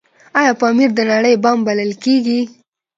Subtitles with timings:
[0.39, 2.41] آیا پامیر د نړۍ بام بلل کیږي؟